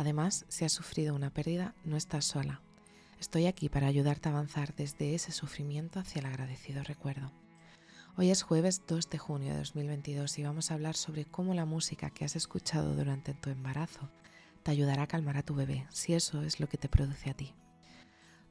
[0.00, 2.62] Además, si has sufrido una pérdida, no estás sola.
[3.20, 7.30] Estoy aquí para ayudarte a avanzar desde ese sufrimiento hacia el agradecido recuerdo.
[8.16, 11.66] Hoy es jueves 2 de junio de 2022 y vamos a hablar sobre cómo la
[11.66, 14.08] música que has escuchado durante tu embarazo
[14.62, 17.34] te ayudará a calmar a tu bebé, si eso es lo que te produce a
[17.34, 17.52] ti.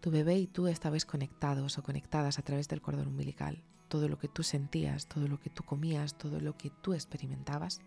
[0.02, 3.63] Tu bebé y tú estabais conectados o conectadas a través del cordón umbilical.
[3.88, 7.81] Todo lo que tú sentías, todo lo que tú comías, todo lo que tú experimentabas,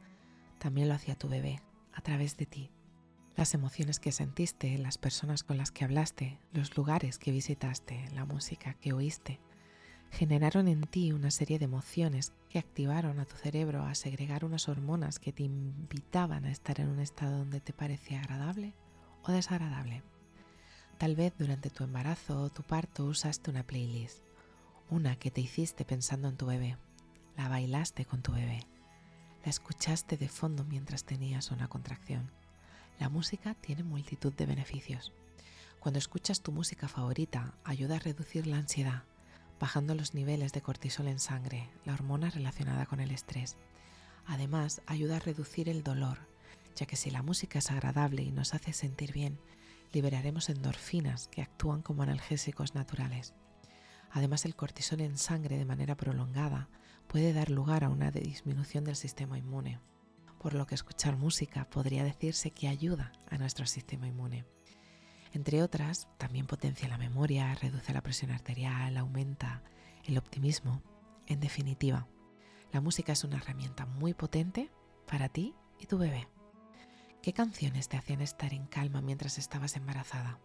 [0.58, 2.72] también lo hacía tu bebé a través de ti.
[3.36, 8.26] Las emociones que sentiste, las personas con las que hablaste, los lugares que visitaste, la
[8.26, 9.40] música que oíste,
[10.10, 14.68] generaron en ti una serie de emociones que activaron a tu cerebro a segregar unas
[14.68, 18.74] hormonas que te invitaban a estar en un estado donde te parecía agradable
[19.22, 20.02] o desagradable.
[20.98, 24.22] Tal vez durante tu embarazo o tu parto usaste una playlist,
[24.90, 26.76] una que te hiciste pensando en tu bebé,
[27.38, 28.66] la bailaste con tu bebé,
[29.42, 32.30] la escuchaste de fondo mientras tenías una contracción.
[33.02, 35.12] La música tiene multitud de beneficios.
[35.80, 39.02] Cuando escuchas tu música favorita, ayuda a reducir la ansiedad,
[39.58, 43.56] bajando los niveles de cortisol en sangre, la hormona relacionada con el estrés.
[44.24, 46.28] Además, ayuda a reducir el dolor,
[46.76, 49.40] ya que si la música es agradable y nos hace sentir bien,
[49.92, 53.34] liberaremos endorfinas que actúan como analgésicos naturales.
[54.12, 56.68] Además, el cortisol en sangre de manera prolongada
[57.08, 59.80] puede dar lugar a una disminución del sistema inmune,
[60.42, 64.44] por lo que escuchar música podría decirse que ayuda a nuestro sistema inmune.
[65.32, 69.62] Entre otras, también potencia la memoria, reduce la presión arterial, aumenta
[70.04, 70.82] el optimismo.
[71.26, 72.08] En definitiva,
[72.72, 74.70] la música es una herramienta muy potente
[75.06, 76.28] para ti y tu bebé.
[77.22, 80.40] ¿Qué canciones te hacían estar en calma mientras estabas embarazada?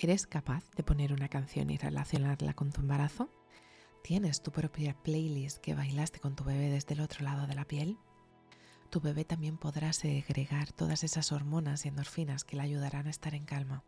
[0.00, 3.28] ¿Eres capaz de poner una canción y relacionarla con tu embarazo?
[4.04, 7.64] ¿Tienes tu propia playlist que bailaste con tu bebé desde el otro lado de la
[7.64, 7.98] piel?
[8.90, 13.34] Tu bebé también podrá segregar todas esas hormonas y endorfinas que le ayudarán a estar
[13.34, 13.84] en calma,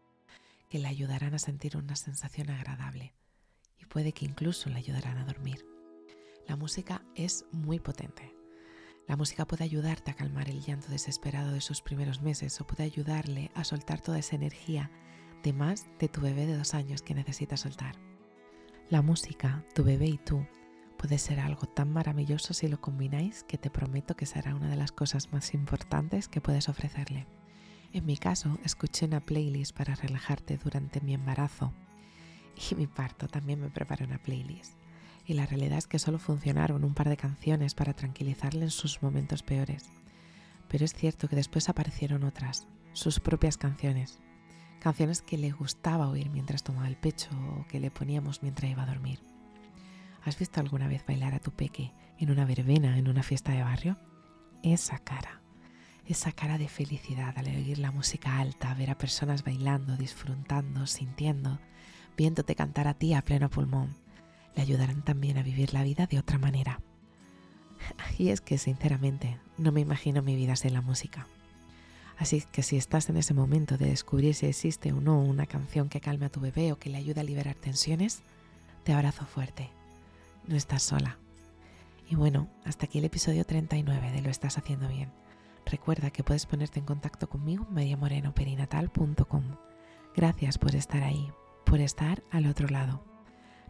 [0.68, 3.12] que le ayudarán a sentir una sensación agradable
[3.78, 5.66] y puede que incluso le ayudarán a dormir.
[6.46, 8.32] La música es muy potente
[9.08, 12.84] la música puede ayudarte a calmar el llanto desesperado de sus primeros meses o puede
[12.84, 14.90] ayudarle a soltar toda esa energía
[15.42, 17.96] de más de tu bebé de dos años que necesita soltar.
[18.90, 20.46] La música, tu bebé y tú
[21.02, 24.76] puede ser algo tan maravilloso si lo combináis que te prometo que será una de
[24.76, 27.26] las cosas más importantes que puedes ofrecerle.
[27.92, 31.72] En mi caso, escuché una playlist para relajarte durante mi embarazo
[32.70, 34.74] y mi parto también me preparé una playlist
[35.26, 39.02] y la realidad es que solo funcionaron un par de canciones para tranquilizarle en sus
[39.02, 39.90] momentos peores.
[40.68, 44.20] Pero es cierto que después aparecieron otras, sus propias canciones,
[44.78, 48.84] canciones que le gustaba oír mientras tomaba el pecho o que le poníamos mientras iba
[48.84, 49.31] a dormir.
[50.24, 53.62] ¿Has visto alguna vez bailar a tu peque en una verbena, en una fiesta de
[53.62, 53.96] barrio?
[54.62, 55.40] Esa cara,
[56.06, 61.58] esa cara de felicidad al oír la música alta, ver a personas bailando, disfrutando, sintiendo,
[62.16, 64.02] viéndote cantar a ti a pleno pulmón
[64.54, 66.80] le ayudarán también a vivir la vida de otra manera.
[68.18, 71.26] Y es que, sinceramente, no me imagino mi vida sin la música.
[72.18, 75.88] Así que si estás en ese momento de descubrir si existe o no una canción
[75.88, 78.22] que calme a tu bebé o que le ayude a liberar tensiones,
[78.84, 79.70] te abrazo fuerte.
[80.46, 81.18] No estás sola.
[82.08, 85.12] Y bueno, hasta aquí el episodio 39 de Lo estás haciendo bien.
[85.64, 89.42] Recuerda que puedes ponerte en contacto conmigo en mariamorenoperinatal.com.
[90.14, 91.30] Gracias por estar ahí,
[91.64, 93.04] por estar al otro lado.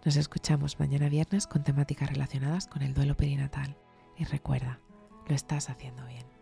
[0.05, 3.77] Nos escuchamos mañana viernes con temáticas relacionadas con el duelo perinatal.
[4.17, 4.81] Y recuerda,
[5.29, 6.42] lo estás haciendo bien.